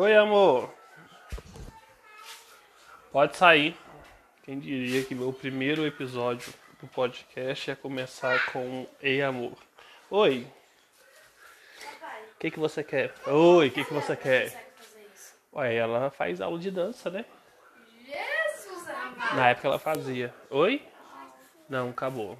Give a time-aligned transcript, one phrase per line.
[0.00, 0.72] Oi, amor.
[3.10, 3.76] Pode sair.
[4.44, 9.58] Quem diria que meu primeiro episódio do podcast ia começar com Ei, amor.
[10.08, 10.46] Oi.
[12.32, 13.12] O que, que você quer?
[13.26, 14.72] Oi, o que, que você quer?
[15.52, 17.24] Ué, ela faz aula de dança, né?
[18.06, 19.34] Jesus amado.
[19.34, 20.32] Na época ela fazia.
[20.48, 20.80] Oi?
[21.68, 22.38] Não, acabou.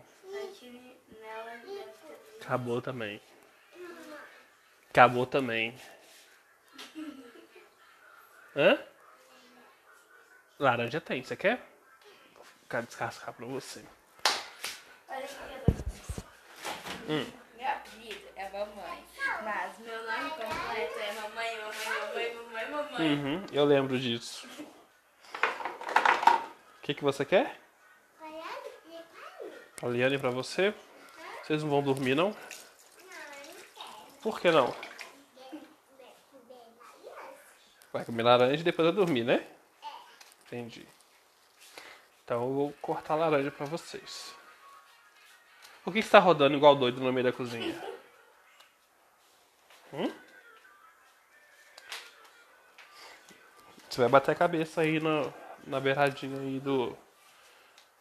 [2.41, 3.21] Acabou também.
[4.91, 5.75] Acabou também.
[8.59, 8.77] Hã?
[10.59, 11.65] Laranja tem, você quer?
[12.69, 13.85] Vou descascar pra você.
[15.09, 15.35] Olha aqui,
[17.09, 17.27] eu Hum.
[17.57, 19.05] Meu apelido é mamãe.
[19.45, 23.15] Mas meu nome completo é mamãe, mamãe, mamãe, mamãe, mamãe.
[23.15, 24.49] Uhum, eu lembro disso.
[26.77, 27.61] O que, que você quer?
[29.81, 30.75] A Liane pra você?
[31.45, 32.35] Vocês não vão dormir, não?
[34.21, 34.75] Por que não?
[37.93, 39.47] Vai comer laranja e depois vai dormir, né?
[40.47, 40.87] Entendi.
[42.25, 44.35] Então eu vou cortar laranja pra vocês.
[45.83, 47.75] Por que você tá rodando igual doido no meio da cozinha?
[49.93, 50.13] Hum?
[53.89, 55.33] Você vai bater a cabeça aí no,
[55.67, 56.97] na beiradinha aí do,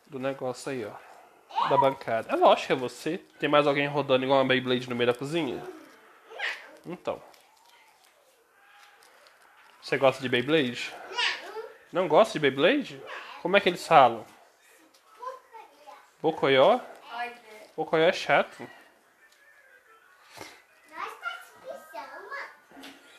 [0.06, 1.70] do negócio aí, ó.
[1.70, 2.32] Da bancada.
[2.32, 3.18] É lógico que é você.
[3.40, 5.64] Tem mais alguém rodando igual uma Beyblade no meio da cozinha?
[6.86, 7.22] Então.
[9.88, 10.94] Você gosta de Beyblade?
[11.94, 13.02] Não gosta de Beyblade?
[13.42, 14.26] Como é que eles falam?
[16.22, 16.82] Bocoió?
[17.74, 18.70] Bocoió é chato.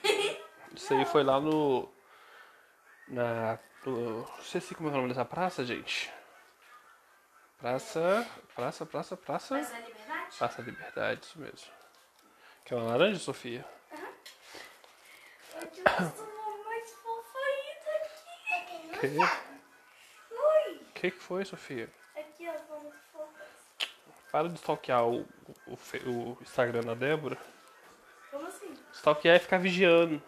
[0.76, 1.90] Isso aí foi lá no.
[3.08, 3.58] Na.
[3.86, 6.12] No, não sei se como é o nome dessa praça, gente.
[7.56, 8.30] Praça.
[8.54, 9.54] Praça, praça, praça.
[9.54, 10.36] mas a liberdade?
[10.36, 11.72] Praça Liberdade, isso mesmo.
[12.66, 13.64] Quer uma laranja, Sofia?
[15.60, 16.38] Eu te uma
[16.78, 17.90] mais fofa ainda
[18.54, 18.87] aqui.
[19.00, 19.06] Que?
[19.06, 21.88] Ui, que que foi, Sofia?
[22.16, 22.52] aqui ó,
[23.12, 23.46] fofas.
[24.30, 25.20] Para de stalkear o,
[25.66, 27.38] o, o Instagram da Débora.
[28.30, 28.74] Como assim?
[28.92, 30.22] Stalkear é ficar vigiando.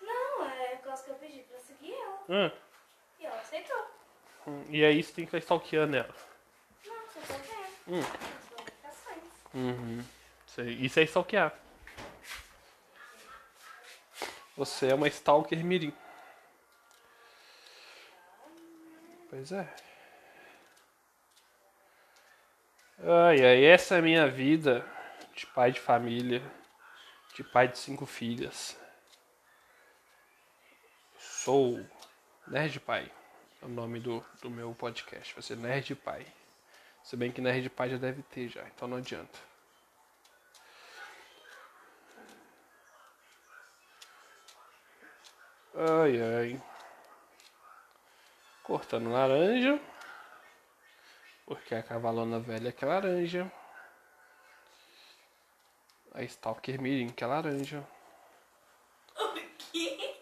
[0.00, 2.52] Não, é coisa que eu pedi pra seguir ela.
[3.18, 3.86] E ela aceitou.
[4.46, 6.14] Hum, E aí você tem que ficar stalkeando ela.
[6.86, 7.70] Não, você só quer.
[7.88, 8.02] Hum.
[9.54, 10.04] Uhum.
[10.80, 11.54] Isso é stalkear.
[14.56, 15.94] Você é uma stalker mirim.
[19.32, 19.66] Pois é.
[22.98, 24.86] Ai, ai, essa é a minha vida
[25.34, 26.42] de pai de família,
[27.34, 28.78] de pai de cinco filhas.
[31.16, 31.82] Sou
[32.46, 33.10] Nerd Pai,
[33.62, 35.32] é o nome do, do meu podcast.
[35.32, 36.26] Vai ser Nerd Pai.
[37.02, 39.38] Se bem que Nerd Pai já deve ter já, então não adianta.
[45.74, 46.71] Ai, ai.
[48.62, 49.80] Cortando laranja.
[51.44, 53.52] Porque a cavalona velha que é laranja.
[56.14, 57.84] A Stalker Mirim que é laranja.
[59.16, 59.34] O
[59.72, 60.12] quê?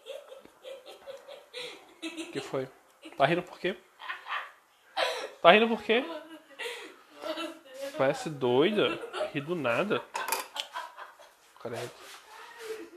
[2.01, 2.67] O que foi?
[3.17, 3.77] Tá rindo por quê?
[5.41, 6.03] Tá rindo por quê?
[7.97, 8.99] Parece doida.
[9.33, 10.03] Ri do nada.
[11.61, 11.91] Credo.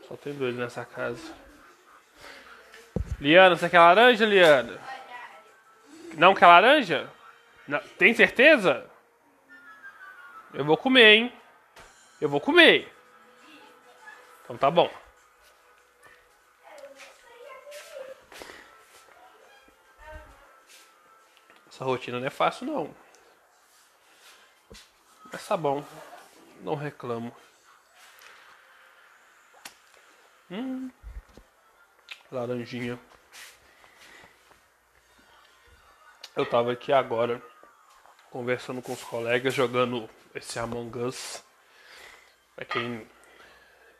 [0.09, 1.35] Só tem doido nessa casa.
[3.21, 4.81] Liana, você quer laranja, Liana?
[6.17, 7.11] Não quer laranja?
[7.67, 8.91] Não- Tem certeza?
[10.53, 11.33] Eu vou comer, hein?
[12.21, 12.93] Eu vou comer.
[14.45, 14.91] Então tá bom.
[21.69, 22.95] Essa rotina não é fácil, não.
[25.33, 25.85] Mas tá bom.
[26.61, 27.35] Não reclamo.
[30.51, 30.91] Hum.
[32.31, 32.99] Laranjinha.
[36.37, 37.41] Eu tava aqui agora
[38.29, 41.45] conversando com os colegas, jogando esse Among Us.
[42.57, 43.07] Pra quem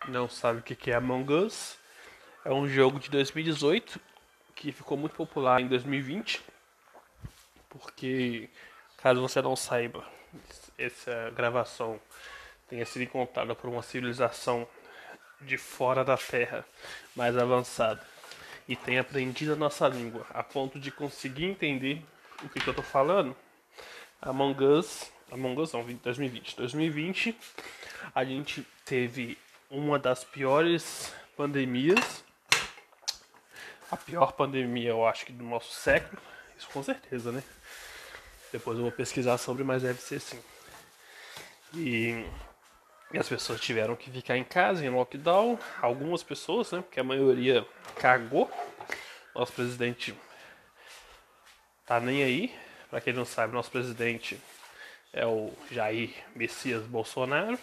[0.09, 1.79] não sabe o que é Among Us,
[2.45, 4.01] é um jogo de 2018
[4.57, 6.43] que ficou muito popular em 2020.
[7.69, 8.51] Porque,
[8.97, 10.05] caso você não saiba,
[10.77, 12.01] essa gravação
[12.69, 14.67] tenha sido encontrada por uma civilização
[15.41, 16.65] de fora da Terra
[17.15, 18.05] mais avançada
[18.67, 22.03] e tenha aprendido a nossa língua a ponto de conseguir entender
[22.43, 23.37] o que, que eu tô falando.
[24.21, 26.57] Among Us, Among Us não, 2020.
[26.57, 27.37] 2020
[28.15, 29.37] a gente teve
[29.71, 32.25] uma das piores pandemias,
[33.91, 36.21] a pior pandemia eu acho que do nosso século,
[36.57, 37.43] isso com certeza, né?
[38.53, 40.41] Depois eu vou pesquisar sobre, mas deve ser sim.
[41.75, 42.25] E
[43.13, 45.57] E as pessoas tiveram que ficar em casa, em lockdown.
[45.81, 46.83] Algumas pessoas, né?
[46.83, 47.65] Porque a maioria
[47.97, 48.51] cagou.
[49.35, 50.15] Nosso presidente
[51.87, 52.55] tá nem aí.
[52.91, 54.39] Para quem não sabe, nosso presidente
[55.13, 57.59] é o Jair Messias Bolsonaro.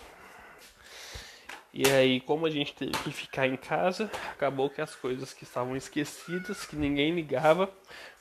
[1.74, 5.46] E aí, como a gente teve que ficar em casa, acabou que as coisas que
[5.46, 7.72] estavam esquecidas, que ninguém ligava,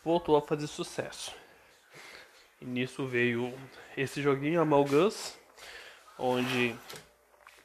[0.05, 1.35] voltou a fazer sucesso.
[2.61, 3.53] E nisso veio
[3.97, 5.37] esse joguinho Among Us,
[6.17, 6.77] onde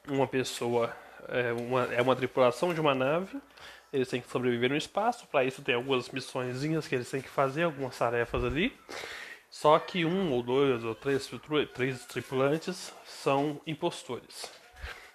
[0.08, 0.96] uma pessoa
[1.28, 3.40] é uma, é uma tripulação de uma nave,
[3.92, 7.30] eles têm que sobreviver no espaço, para isso tem algumas missõezinhas que eles têm que
[7.30, 8.78] fazer, algumas tarefas ali.
[9.50, 11.30] Só que um ou dois ou três,
[11.74, 14.52] três tripulantes são impostores.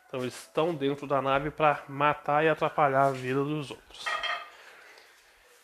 [0.09, 4.07] Então eles estão dentro da nave para matar e atrapalhar a vida dos outros.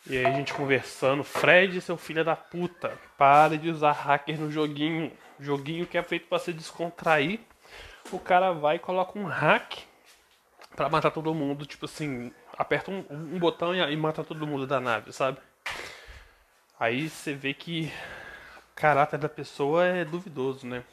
[0.09, 4.49] E aí a gente conversando, Fred, seu filho da puta, pare de usar hacker no
[4.49, 5.11] joguinho.
[5.37, 7.41] Joguinho que é feito para se descontrair.
[8.09, 9.79] O cara vai e coloca um hack
[10.77, 11.65] para matar todo mundo.
[11.65, 15.39] Tipo assim, aperta um, um botão e, e, mata todo mundo da nave, sabe?
[16.79, 17.91] Aí você vê que
[18.71, 20.83] o caráter da pessoa é duvidoso, né?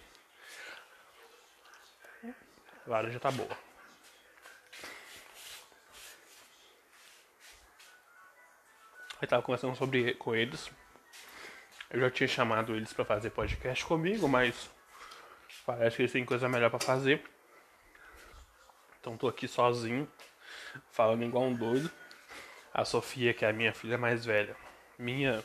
[2.86, 3.56] A laranja tá boa.
[9.22, 10.70] Eu tava conversando sobre com eles.
[11.88, 14.70] Eu já tinha chamado eles para fazer podcast comigo, mas
[15.64, 17.24] parece que eles têm coisa melhor para fazer.
[19.00, 20.10] Então tô aqui sozinho,
[20.90, 21.90] falando igual um doido.
[22.72, 24.56] A Sofia, que é a minha filha mais velha,
[24.98, 25.42] minha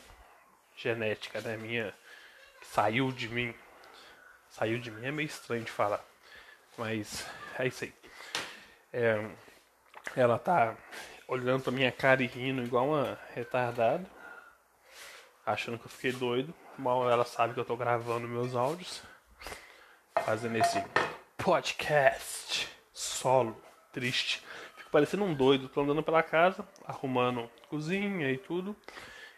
[0.76, 1.56] genética, né?
[1.56, 1.94] Minha
[2.62, 3.54] saiu de mim.
[4.48, 6.04] Saiu de mim é meio estranho de falar.
[6.76, 7.26] Mas
[7.58, 7.94] é isso aí.
[8.92, 9.30] É,
[10.16, 10.76] ela tá
[11.28, 14.04] olhando pra minha cara e rindo igual uma retardada.
[15.46, 16.52] Achando que eu fiquei doido.
[16.76, 19.02] Mal ela sabe que eu tô gravando meus áudios.
[20.24, 20.82] Fazendo esse
[21.38, 23.60] podcast solo,
[23.92, 24.44] triste.
[24.90, 25.68] Parecendo um doido.
[25.68, 28.76] Tô andando pela casa, arrumando cozinha e tudo.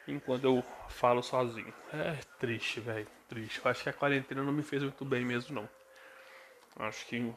[0.08, 1.72] Enquanto eu falo sozinho.
[1.92, 3.06] É triste, velho.
[3.28, 3.60] Triste.
[3.64, 5.68] Eu acho que a quarentena não me fez muito bem mesmo, não.
[6.86, 7.32] Acho que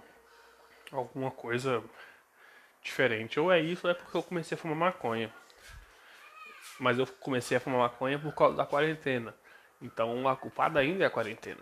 [0.92, 1.84] alguma coisa
[2.82, 3.40] diferente.
[3.40, 5.34] Ou é isso, ou é porque eu comecei a fumar maconha.
[6.80, 9.36] Mas eu comecei a fumar maconha por causa da quarentena.
[9.82, 11.62] Então a culpada ainda é a quarentena.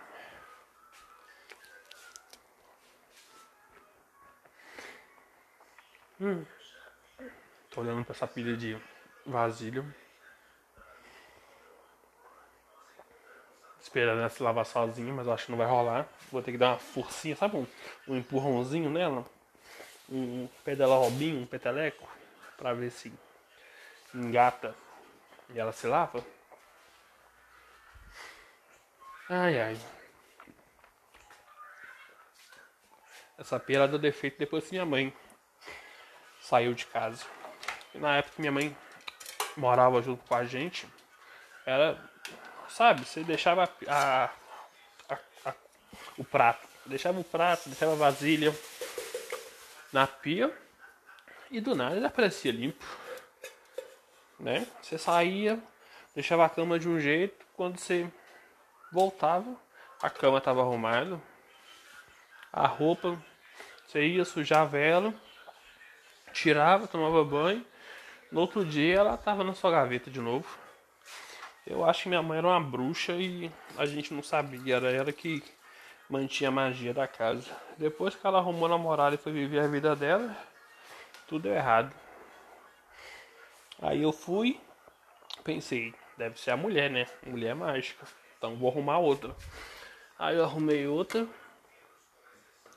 [6.23, 6.45] Hum.
[7.69, 8.77] Tô olhando pra essa pilha de
[9.25, 9.83] vasilha.
[13.81, 16.07] esperando ela se lavar sozinha, mas acho que não vai rolar.
[16.31, 17.57] Vou ter que dar uma forcinha, sabe?
[17.57, 17.67] Um,
[18.07, 19.25] um empurrãozinho nela.
[20.09, 22.09] Um pedala robinho, um peteleco.
[22.55, 23.11] Pra ver se
[24.15, 24.73] engata
[25.53, 26.25] e ela se lava.
[29.29, 29.77] Ai ai.
[33.37, 35.13] Essa pera deu defeito depois que minha mãe
[36.43, 37.25] saiu de casa.
[37.95, 38.75] E na época que minha mãe
[39.55, 40.87] morava junto com a gente,
[41.65, 41.97] era
[42.67, 43.05] sabe?
[43.05, 44.29] Você deixava a,
[45.09, 45.53] a, a,
[46.17, 48.53] o prato, deixava o prato, deixava a vasilha
[49.91, 50.51] na pia
[51.51, 52.83] e do nada ele aparecia limpo,
[54.39, 54.67] né?
[54.81, 55.59] Você saía,
[56.15, 58.11] deixava a cama de um jeito, quando você
[58.91, 59.55] voltava,
[60.01, 61.21] a cama estava arrumada,
[62.51, 63.21] a roupa,
[63.85, 65.13] você ia sujar ela,
[66.33, 67.65] tirava, tomava banho,
[68.31, 70.45] no outro dia ela estava na sua gaveta de novo.
[71.65, 75.13] Eu acho que minha mãe era uma bruxa e a gente não sabia, era ela
[75.13, 75.41] que
[76.09, 77.49] mantinha a magia da casa.
[77.77, 80.35] Depois que ela arrumou namorado e foi viver a vida dela,
[81.27, 81.93] tudo deu errado.
[83.81, 84.59] Aí eu fui,
[85.43, 87.05] pensei, deve ser a mulher, né?
[87.25, 88.05] Mulher mágica.
[88.37, 89.35] Então vou arrumar outra.
[90.19, 91.27] Aí eu arrumei outra.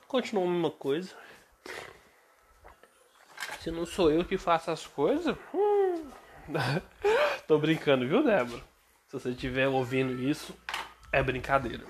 [0.07, 1.15] Continuou a mesma coisa.
[3.59, 5.35] Se não sou eu que faço as coisas.
[5.53, 6.11] Hum.
[7.47, 8.63] Tô brincando, viu, Débora?
[9.07, 10.57] Se você estiver ouvindo isso,
[11.11, 11.85] é brincadeira.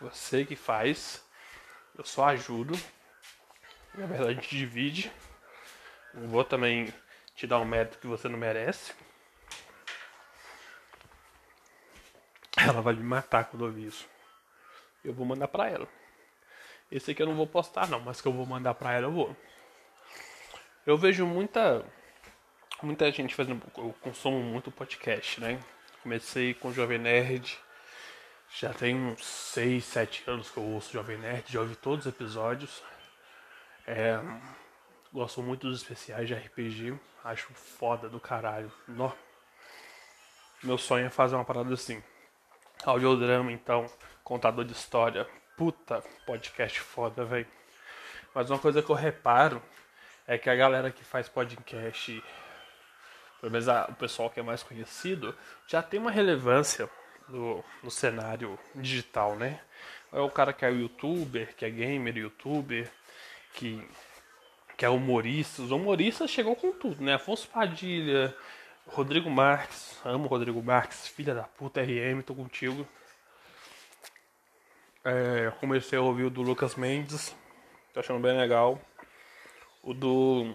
[0.00, 1.24] Você que faz,
[1.96, 2.78] eu só ajudo.
[3.94, 5.10] Na verdade, divide.
[6.14, 6.92] Não vou também
[7.34, 8.92] te dar um mérito que você não merece.
[12.56, 14.08] Ela vai me matar quando ouvir isso.
[15.04, 15.88] Eu vou mandar pra ela.
[16.90, 19.12] Esse aqui eu não vou postar não, mas que eu vou mandar pra ela eu
[19.12, 19.36] vou.
[20.88, 21.84] Eu vejo muita
[22.82, 25.60] muita gente fazendo, eu consumo muito podcast, né?
[26.02, 27.58] Comecei com o Jovem Nerd.
[28.58, 32.14] Já tem uns 6, 7 anos que eu ouço Jovem Nerd, já ouvi todos os
[32.14, 32.82] episódios.
[33.86, 34.18] É,
[35.12, 36.98] gosto muito dos especiais de RPG.
[37.22, 38.72] Acho foda do caralho.
[38.88, 39.14] No.
[40.62, 42.02] Meu sonho é fazer uma parada assim.
[42.82, 43.84] Audiodrama, então,
[44.24, 45.28] contador de história.
[45.54, 47.46] Puta, podcast foda, velho.
[48.34, 49.62] Mas uma coisa que eu reparo
[50.28, 52.22] é que a galera que faz podcast,
[53.40, 55.34] pelo menos a, o pessoal que é mais conhecido,
[55.66, 56.88] já tem uma relevância
[57.26, 59.58] no, no cenário digital, né?
[60.12, 62.90] É o cara que é youtuber, que é gamer, youtuber,
[63.54, 63.82] que,
[64.76, 65.62] que é humorista.
[65.62, 67.14] Os humoristas chegou com tudo, né?
[67.14, 68.36] Afonso Padilha,
[68.86, 72.86] Rodrigo Marques, amo Rodrigo Marques, filha da puta RM, tô contigo.
[75.02, 77.34] É, comecei a ouvir o do Lucas Mendes,
[77.94, 78.78] tô achando bem legal.
[79.82, 80.54] O do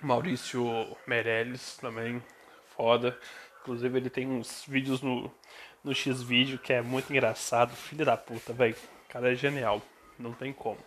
[0.00, 2.22] Maurício Meirelles também,
[2.76, 3.18] foda.
[3.60, 5.30] Inclusive ele tem uns vídeos no,
[5.84, 7.74] no X-Vídeo que é muito engraçado.
[7.74, 8.76] Filho da puta, velho.
[9.04, 9.82] O cara é genial.
[10.18, 10.78] Não tem como.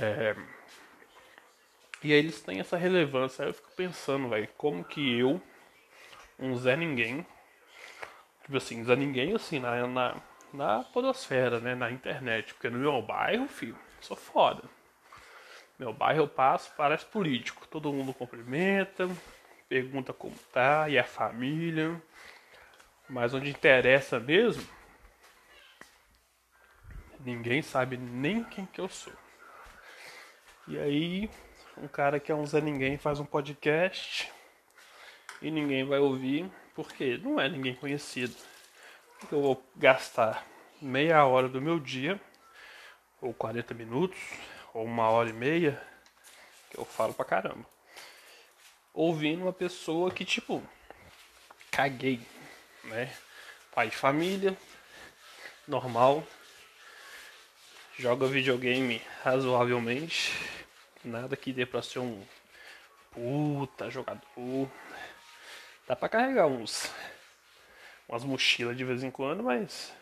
[0.00, 0.36] É...
[2.02, 3.44] E aí eles têm essa relevância.
[3.44, 5.40] Aí eu fico pensando, velho, como que eu,
[6.38, 7.24] um Zé Ninguém,
[8.42, 10.16] tipo assim, Zé Ninguém, assim, na, na,
[10.52, 14.64] na podosfera, né, na internet, porque no meu bairro, filho, sou foda.
[15.82, 17.66] Meu bairro eu passo, parece político.
[17.66, 19.10] Todo mundo cumprimenta,
[19.68, 22.00] pergunta como tá, e a família.
[23.08, 24.64] Mas onde interessa mesmo,
[27.18, 29.12] ninguém sabe nem quem que eu sou.
[30.68, 31.28] E aí,
[31.76, 34.32] um cara que é um Zé Ninguém faz um podcast
[35.42, 38.36] e ninguém vai ouvir, porque não é ninguém conhecido.
[39.32, 40.46] Eu vou gastar
[40.80, 42.20] meia hora do meu dia,
[43.20, 44.20] ou 40 minutos,
[44.72, 45.80] ou uma hora e meia,
[46.70, 47.66] que eu falo pra caramba,
[48.94, 50.62] ouvindo uma pessoa que, tipo,
[51.70, 52.20] caguei,
[52.84, 53.12] né?
[53.74, 54.56] Pai de família,
[55.66, 56.22] normal,
[57.98, 60.32] joga videogame razoavelmente,
[61.04, 62.24] nada que dê pra ser um
[63.10, 64.70] puta jogador.
[65.86, 66.90] Dá pra carregar uns
[68.08, 69.92] umas mochilas de vez em quando, mas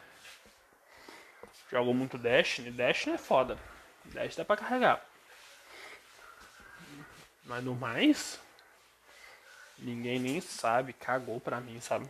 [1.70, 2.70] jogo muito Destiny.
[2.70, 3.58] Destiny é foda.
[4.12, 5.04] Destiny dá pra carregar.
[7.44, 8.40] Mas no mais,
[9.78, 12.08] ninguém nem sabe, cagou pra mim, sabe?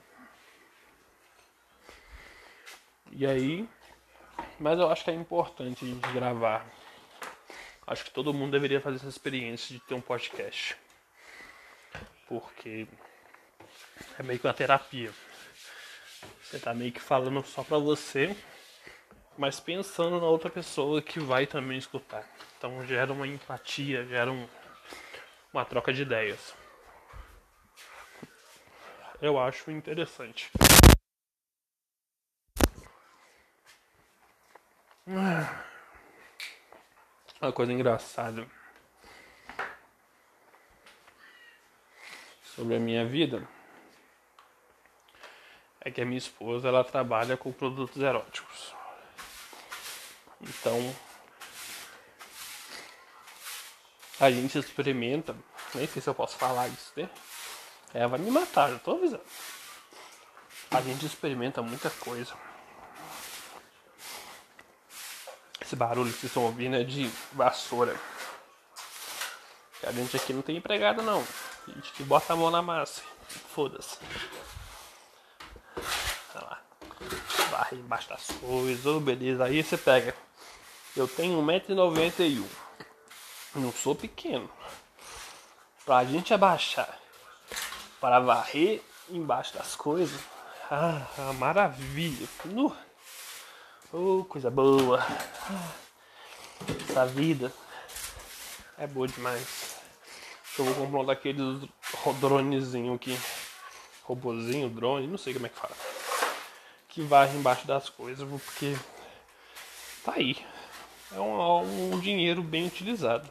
[3.12, 3.68] E aí,
[4.58, 6.66] mas eu acho que é importante a gente gravar.
[7.86, 10.76] Acho que todo mundo deveria fazer essa experiência de ter um podcast.
[12.28, 12.86] Porque
[14.18, 15.12] é meio que uma terapia.
[16.42, 18.36] Você tá meio que falando só pra você,
[19.40, 22.28] mas pensando na outra pessoa que vai também escutar.
[22.58, 24.46] Então gera uma empatia, gera um,
[25.50, 26.54] uma troca de ideias.
[29.18, 30.50] Eu acho interessante.
[37.40, 38.46] Uma coisa engraçada
[42.44, 43.48] sobre a minha vida
[45.80, 48.78] é que a minha esposa ela trabalha com produtos eróticos.
[50.40, 50.96] Então
[54.18, 55.34] a gente experimenta,
[55.74, 57.08] nem sei se eu posso falar isso, né?
[57.92, 59.22] Ela vai me matar, já tô avisando.
[60.70, 62.34] A gente experimenta muita coisa.
[65.60, 67.98] Esse barulho que vocês estão ouvindo é de vassoura.
[69.82, 71.24] A gente aqui não tem empregado não.
[71.66, 73.02] A gente que bota a mão na massa.
[73.54, 73.98] Foda-se.
[76.34, 76.62] Olha lá.
[77.50, 79.02] Barra embaixo das coisas.
[79.02, 79.44] Beleza.
[79.44, 80.14] Aí você pega.
[80.96, 82.44] Eu tenho 1,91m.
[83.54, 84.50] Não sou pequeno.
[85.84, 86.98] Pra gente abaixar.
[88.00, 90.20] Para varrer embaixo das coisas.
[90.70, 91.06] Ah,
[91.38, 92.28] maravilha.
[92.44, 92.76] No.
[93.92, 95.04] Oh, coisa boa.
[96.88, 97.52] Essa vida
[98.78, 99.76] é boa demais.
[100.58, 101.68] Eu vou comprar um daqueles
[102.20, 103.18] dronezinho aqui.
[104.04, 105.74] Robozinho, drone, não sei como é que fala.
[106.88, 108.76] Que varre embaixo das coisas, porque
[110.04, 110.36] tá aí.
[111.12, 113.28] É um, um dinheiro bem utilizado.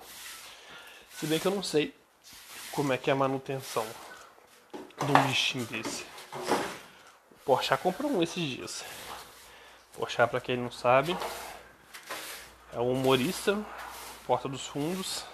[1.12, 1.94] Se bem que eu não sei
[2.72, 3.86] como é que é a manutenção
[4.74, 6.04] de um bichinho desse.
[7.32, 8.84] O Porsche comprou um esses dias.
[9.94, 11.18] Porchat, para quem não sabe,
[12.74, 13.58] é um humorista,
[14.26, 15.26] Porta dos Fundos.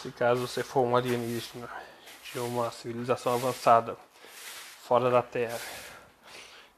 [0.00, 1.68] Se caso você for um alienígena
[2.32, 3.96] de uma civilização avançada
[4.82, 5.60] fora da Terra,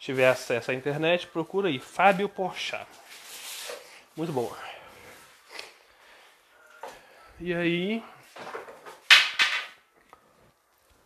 [0.00, 2.88] tiver acesso à internet, procura aí Fábio Porchat.
[4.16, 4.56] Muito boa.
[7.40, 8.04] E aí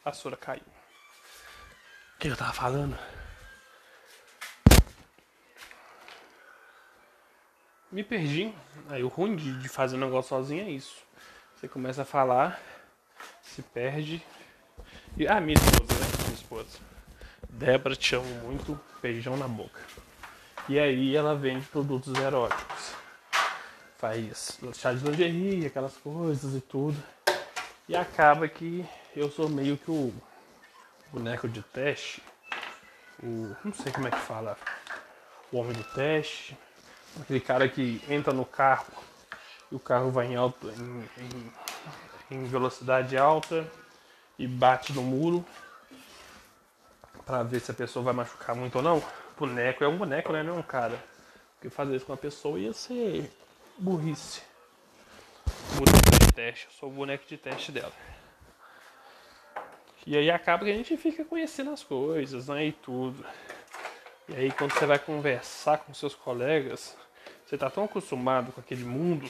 [0.05, 0.63] a Sora caiu.
[0.63, 2.97] O que eu tava falando?
[7.97, 8.53] me perdi.
[8.91, 10.97] Aí o ruim de, fazer um negócio sozinho é isso.
[11.55, 12.61] Você começa a falar,
[13.43, 14.23] se perde.
[15.17, 16.07] E, ah, minha esposa, né?
[16.25, 16.79] Minha esposa.
[17.49, 19.81] Débora, te amo muito, beijão na boca.
[20.69, 22.96] E aí ela vende produtos eróticos.
[23.99, 26.97] Faz chá de lingerie, aquelas coisas e tudo.
[27.89, 28.85] E acaba que
[29.15, 30.13] eu sou meio que o
[31.13, 32.23] boneco de teste,
[33.23, 33.55] o.
[33.65, 34.57] não sei como é que fala,
[35.53, 36.57] o homem do teste,
[37.21, 38.93] aquele cara que entra no carro
[39.71, 41.53] e o carro vai em, alto, em, em,
[42.37, 43.67] em velocidade alta
[44.39, 45.45] e bate no muro
[47.25, 49.03] para ver se a pessoa vai machucar muito ou não.
[49.39, 50.43] Boneco é um boneco, né?
[50.43, 51.03] Não é um cara.
[51.55, 53.31] Porque fazer isso com uma pessoa ia ser
[53.79, 54.43] burrice.
[55.75, 57.93] Boneco de teste, eu sou o boneco de teste dela.
[60.07, 62.67] E aí acaba que a gente fica conhecendo as coisas, né?
[62.67, 63.25] E tudo.
[64.29, 66.97] E aí quando você vai conversar com seus colegas,
[67.45, 69.29] você tá tão acostumado com aquele mundo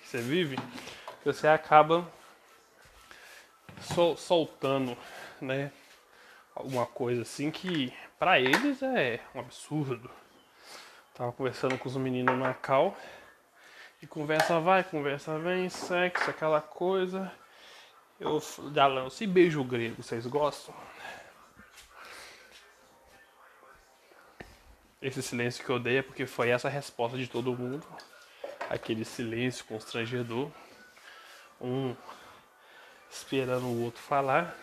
[0.00, 2.10] que você vive, que você acaba
[3.80, 4.96] sol soltando,
[5.40, 5.72] né?
[6.54, 10.10] Alguma coisa assim que para eles é um absurdo.
[11.14, 12.96] Tava conversando com os meninos na cal
[14.02, 17.32] e conversa vai, conversa vem, sexo, aquela coisa.
[18.18, 18.42] Eu
[18.74, 19.22] já lanço.
[19.22, 20.74] E beijo grego, vocês gostam?
[25.00, 27.86] Esse silêncio que eu dei é porque foi essa a resposta de todo mundo.
[28.68, 30.50] Aquele silêncio constrangedor.
[31.60, 31.94] Um
[33.08, 34.56] esperando o outro falar.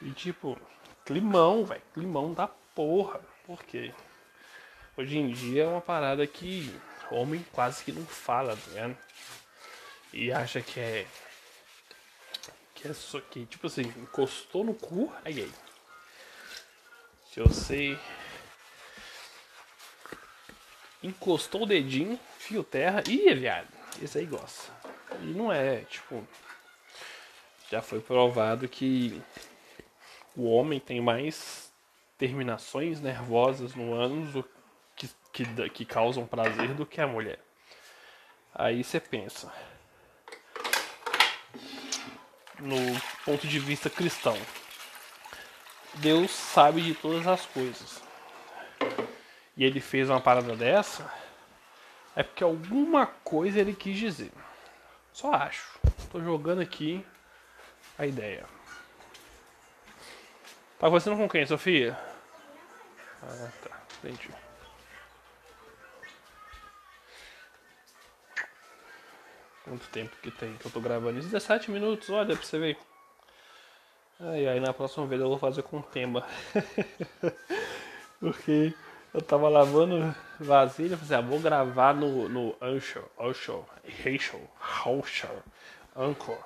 [0.00, 0.56] E tipo,
[1.04, 1.82] climão, velho.
[1.92, 3.20] Climão da porra.
[3.44, 3.92] Por quê?
[4.96, 6.72] Hoje em dia é uma parada que
[7.10, 8.96] homem quase que não fala, tá ligado?
[10.12, 11.06] E acha que é
[12.74, 15.50] que é só que, tipo assim, encostou no cu, é gay.
[17.32, 17.98] Se você
[21.02, 23.68] encostou o dedinho, fio terra, e viado.
[24.00, 24.72] Esse aí gosta.
[25.22, 26.26] E não é, tipo.
[27.70, 29.20] Já foi provado que
[30.36, 31.72] o homem tem mais
[32.16, 34.44] terminações nervosas no ânus que,
[35.36, 37.38] que, que causam prazer do que a mulher.
[38.54, 39.52] Aí você pensa,
[42.58, 42.78] no
[43.22, 44.36] ponto de vista cristão.
[45.96, 48.02] Deus sabe de todas as coisas.
[49.54, 51.10] E ele fez uma parada dessa,
[52.14, 54.32] é porque alguma coisa ele quis dizer.
[55.12, 55.78] Só acho.
[56.10, 57.04] Tô jogando aqui
[57.98, 58.46] a ideia.
[60.78, 61.98] Tá conversando com quem, Sofia?
[63.22, 63.80] Ah, tá.
[63.98, 64.45] Entendi.
[69.66, 71.20] Quanto tempo que tem que eu tô gravando?
[71.20, 72.78] 17 minutos, olha pra você ver.
[74.20, 76.24] Aí, aí na próxima vez eu vou fazer com tema.
[78.20, 78.72] Porque
[79.12, 83.64] eu tava lavando vasilha, falei, ah, vou gravar no, no Anchor, Anchor,
[84.06, 84.40] Anchor,
[84.86, 85.42] Anchor,
[85.96, 86.38] Anchor.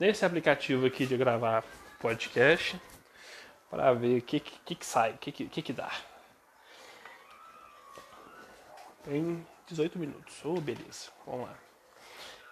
[0.00, 1.62] Nesse aplicativo aqui de gravar
[2.00, 2.80] podcast,
[3.70, 5.92] para ver o que, que, que sai, o que, que, que dá.
[9.04, 11.71] Tem 18 minutos, oh beleza, vamos lá.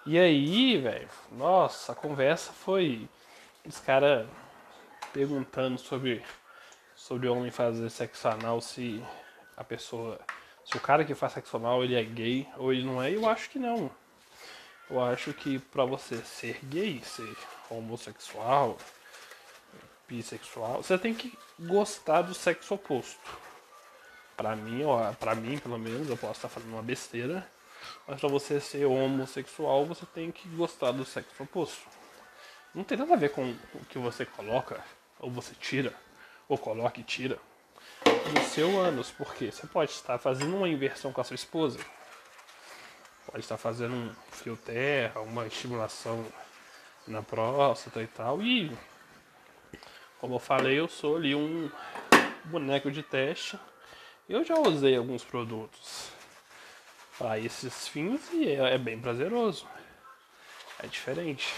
[0.07, 3.07] E aí, velho, nossa, a conversa foi
[3.67, 4.27] os caras
[5.13, 6.23] perguntando sobre
[6.97, 9.03] sobre o homem fazer sexo anal se
[9.57, 10.19] a pessoa
[10.65, 13.15] se o cara que faz sexo anal ele é gay ou ele não é.
[13.15, 13.91] Eu acho que não.
[14.89, 17.37] Eu acho que para você ser gay, ser
[17.69, 18.79] homossexual,
[20.09, 23.21] bissexual, você tem que gostar do sexo oposto.
[24.37, 24.83] Para mim,
[25.19, 27.47] para mim, pelo menos, eu posso estar falando uma besteira
[28.07, 31.89] mas para você ser homossexual, você tem que gostar do sexo oposto.
[32.75, 34.83] Não tem nada a ver com o que você coloca,
[35.19, 35.95] ou você tira,
[36.49, 37.39] ou coloca e tira
[38.33, 41.79] no seu ânus, porque você pode estar fazendo uma inversão com a sua esposa,
[43.27, 46.25] pode estar fazendo um fio terra, uma estimulação
[47.07, 48.71] na próstata e tal, e
[50.21, 51.71] como eu falei, eu sou ali um
[52.45, 53.59] boneco de teste.
[54.29, 56.11] Eu já usei alguns produtos
[57.21, 59.67] para esses fins e é, é bem prazeroso.
[60.83, 61.53] É diferente.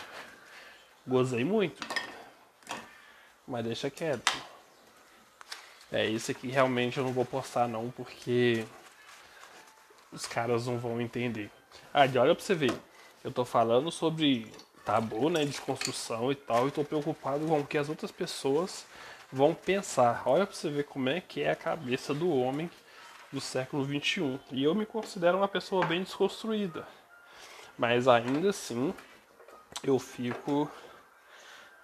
[1.06, 1.86] Gozei muito.
[3.46, 4.32] Mas deixa quieto.
[5.92, 8.64] É, isso aqui realmente eu não vou postar não, porque
[10.10, 11.48] os caras não vão entender.
[11.94, 12.72] Ah, de olha pra você ver.
[13.22, 14.50] Eu tô falando sobre
[14.84, 18.84] tabu, né, desconstrução e tal, e tô preocupado com o que as outras pessoas
[19.30, 20.24] vão pensar.
[20.26, 22.68] Olha pra você ver como é que é a cabeça do homem
[23.32, 24.38] do século XXI.
[24.50, 26.86] E eu me considero uma pessoa bem desconstruída.
[27.78, 28.94] Mas ainda assim,
[29.82, 30.70] eu fico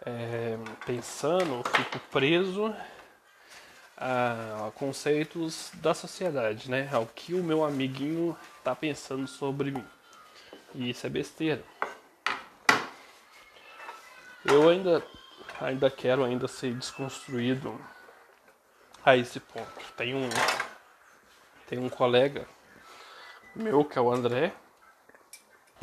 [0.05, 2.75] é, pensando, fico preso
[3.97, 6.89] a, conceitos da sociedade, né?
[6.93, 9.85] Ao que o meu amiguinho está pensando sobre mim.
[10.75, 11.65] E isso é besteira.
[14.45, 15.05] Eu ainda,
[15.61, 17.79] ainda quero ainda ser desconstruído
[19.05, 19.93] a esse ponto.
[19.97, 20.29] Tem um
[21.69, 22.49] tem um colega
[23.55, 24.53] meu, que é o André.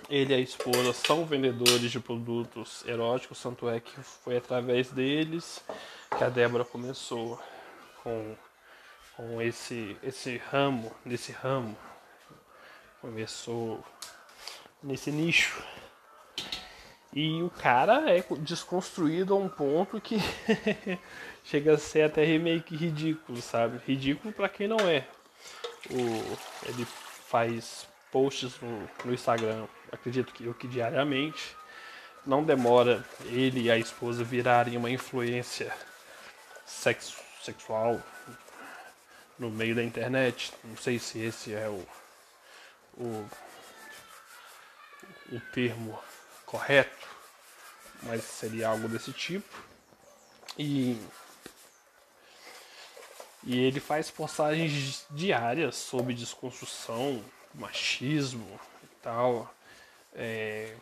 [0.09, 5.63] Ele e a esposa são vendedores de produtos eróticos, tanto é que foi através deles
[6.17, 7.39] que a Débora começou
[8.03, 8.35] com,
[9.15, 11.77] com esse, esse ramo, nesse ramo.
[12.99, 13.83] Começou
[14.83, 15.63] nesse nicho.
[17.13, 20.17] E o cara é desconstruído a um ponto que
[21.45, 23.79] chega a ser até remake ridículo, sabe?
[23.85, 25.07] Ridículo para quem não é.
[25.89, 26.85] O, ele
[27.27, 31.55] faz posts no, no Instagram, acredito que que diariamente.
[32.25, 35.71] Não demora ele e a esposa virarem uma influência
[36.65, 38.01] sexo, sexual
[39.37, 40.53] no meio da internet.
[40.63, 41.85] Não sei se esse é o,
[42.97, 43.29] o,
[45.31, 45.99] o termo
[46.45, 47.07] correto,
[48.03, 49.63] mas seria algo desse tipo.
[50.57, 50.99] E,
[53.45, 59.53] e ele faz postagens diárias sobre desconstrução, machismo e tal,
[60.13, 60.75] é,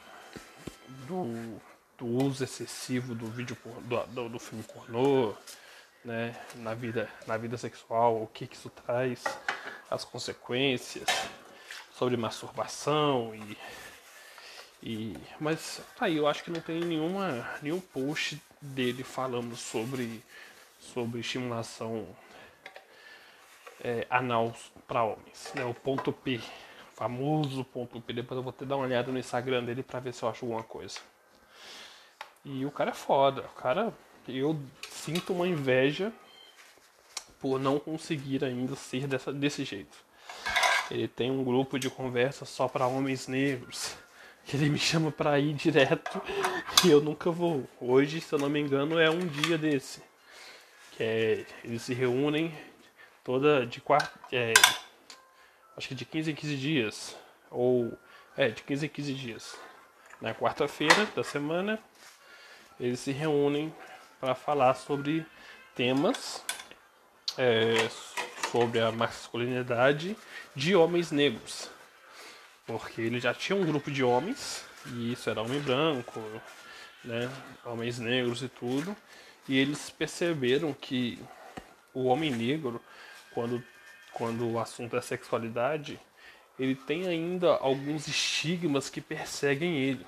[1.08, 1.60] do,
[1.97, 5.34] do uso excessivo do vídeo do, do, do filme pornô,
[6.06, 9.23] né, na vida na vida sexual, o que, que isso traz,
[9.89, 11.08] as consequências,
[11.93, 13.58] sobre masturbação e
[14.86, 20.21] e, mas tá aí, eu acho que não tem nenhuma, nenhum post dele falando sobre,
[20.78, 22.06] sobre estimulação
[23.84, 24.54] é, anal
[24.88, 25.52] para homens.
[25.56, 25.65] Né?
[25.65, 26.39] O ponto P,
[26.93, 28.13] famoso ponto P.
[28.13, 30.46] Depois eu vou ter dar uma olhada no Instagram dele para ver se eu acho
[30.46, 31.00] alguma coisa.
[32.46, 33.41] E o cara é foda.
[33.41, 33.93] O cara,
[34.28, 36.12] eu sinto uma inveja
[37.39, 39.98] por não conseguir ainda ser dessa, desse jeito.
[40.89, 43.96] Ele tem um grupo de conversa só para homens negros
[44.52, 46.22] ele me chama para ir direto
[46.84, 47.67] e eu nunca vou.
[47.80, 50.02] Hoje, se eu não me engano, é um dia desse.
[50.91, 52.54] Que é, eles se reúnem
[53.23, 54.12] toda de quarta.
[54.31, 54.53] É,
[55.77, 57.17] acho que de 15 em 15 dias.
[57.49, 57.97] Ou.
[58.36, 59.55] É, de 15 em 15 dias.
[60.19, 61.79] Na quarta-feira da semana,
[62.79, 63.73] eles se reúnem
[64.19, 65.25] para falar sobre
[65.75, 66.43] temas
[67.38, 67.73] é,
[68.51, 70.15] sobre a masculinidade
[70.55, 71.69] de homens negros
[72.65, 76.19] porque ele já tinha um grupo de homens, e isso era homem branco,
[77.03, 77.29] né,
[77.65, 78.95] homens negros e tudo,
[79.47, 81.19] e eles perceberam que
[81.93, 82.81] o homem negro,
[83.34, 83.63] quando,
[84.13, 86.00] quando o assunto é sexualidade,
[86.58, 90.06] ele tem ainda alguns estigmas que perseguem ele.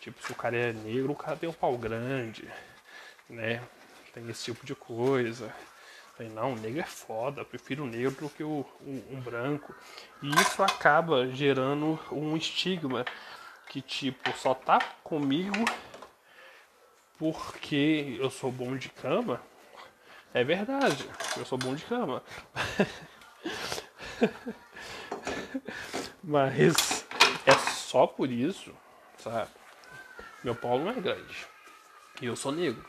[0.00, 2.48] Tipo, se o cara é negro, o cara tem um pau grande,
[3.28, 3.62] né?
[4.14, 5.52] Tem esse tipo de coisa.
[6.16, 9.74] Falei, não, o negro é foda, prefiro o negro do que o, um, um branco.
[10.22, 13.04] E isso acaba gerando um estigma
[13.68, 15.64] que, tipo, só tá comigo
[17.18, 19.40] porque eu sou bom de cama.
[20.34, 22.22] É verdade, eu sou bom de cama.
[26.22, 27.06] Mas
[27.46, 28.74] é só por isso,
[29.18, 29.50] sabe?
[30.44, 31.46] Meu pau não é grande.
[32.20, 32.84] E eu sou negro.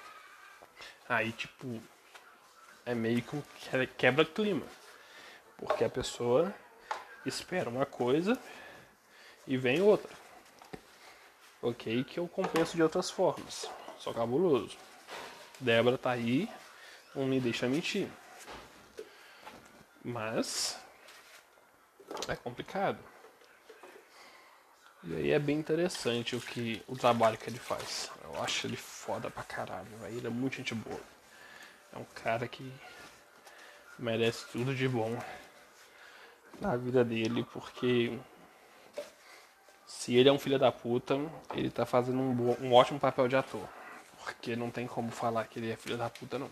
[1.07, 1.81] Aí, tipo,
[2.85, 3.43] é meio que um
[3.97, 4.65] quebra-clima.
[5.57, 6.53] Porque a pessoa
[7.25, 8.37] espera uma coisa
[9.47, 10.13] e vem outra.
[11.61, 13.69] Ok, que eu compenso de outras formas.
[13.97, 14.77] Sou cabuloso.
[15.59, 16.49] Débora tá aí,
[17.15, 18.07] não me deixa mentir.
[20.03, 20.77] Mas
[22.27, 22.99] é complicado.
[25.03, 28.11] E aí é bem interessante o que o trabalho que ele faz.
[28.23, 30.17] Eu acho ele foda pra caralho, véio.
[30.17, 30.99] ele é muito gente boa.
[31.93, 32.71] É um cara que
[33.97, 35.17] merece tudo de bom
[36.59, 38.17] na vida dele, porque
[39.85, 41.15] se ele é um filho da puta,
[41.53, 43.67] ele tá fazendo um, bom, um ótimo papel de ator.
[44.23, 46.49] Porque não tem como falar que ele é filho da puta, não.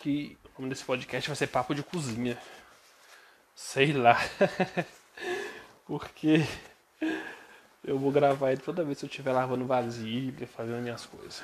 [0.00, 2.36] Que o nome desse podcast vai ser Papo de Cozinha.
[3.54, 4.16] Sei lá.
[5.86, 6.46] porque
[7.84, 11.42] eu vou gravar ele toda vez que eu estiver lavando vasilha, fazendo minhas coisas.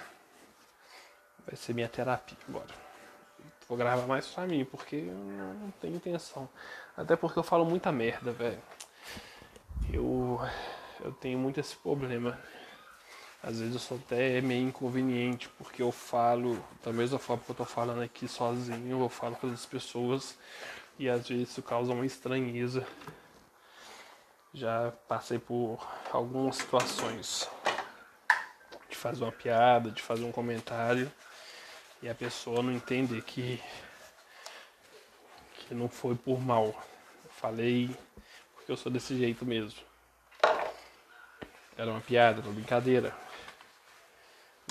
[1.47, 2.75] Vai ser minha terapia agora.
[3.69, 6.49] Vou gravar mais pra mim, porque eu não tenho intenção.
[6.97, 8.62] Até porque eu falo muita merda, velho.
[9.92, 10.40] Eu,
[11.01, 12.38] eu tenho muito esse problema.
[13.42, 17.55] Às vezes eu sou até meio inconveniente, porque eu falo da mesma forma que eu
[17.55, 20.37] tô falando aqui sozinho, eu falo com as pessoas
[20.99, 22.87] e às vezes isso causa uma estranheza.
[24.53, 25.79] Já passei por
[26.11, 27.49] algumas situações
[28.88, 31.12] de fazer uma piada, de fazer um comentário
[32.03, 33.62] e a pessoa não entende que,
[35.55, 36.66] que não foi por mal.
[37.25, 37.94] Eu falei
[38.55, 39.79] porque eu sou desse jeito mesmo.
[41.77, 43.15] Era uma piada, uma brincadeira.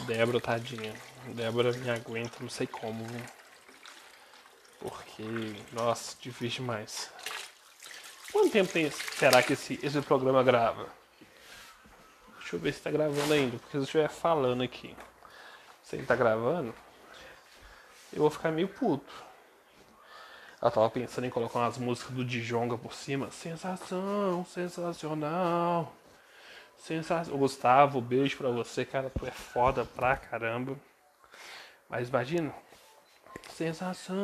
[0.07, 0.93] Débora, tadinha.
[1.27, 3.05] Débora me aguenta, não sei como.
[4.79, 5.23] Porque,
[5.71, 7.11] nossa, difícil demais.
[8.31, 10.87] Quanto tempo tem, será que esse, esse programa grava?
[12.39, 14.95] Deixa eu ver se tá gravando ainda, porque se eu estiver falando aqui,
[15.83, 16.73] se ele tá gravando,
[18.11, 19.13] eu vou ficar meio puto.
[20.61, 23.31] Ela tava pensando em colocar umas músicas do Djonga por cima.
[23.31, 25.93] Sensação, sensacional.
[26.85, 27.39] Sensacional.
[27.39, 29.09] Gustavo, beijo pra você, cara.
[29.09, 30.77] Tu é foda pra caramba.
[31.89, 32.53] Mas imagina.
[33.49, 34.15] Sensação.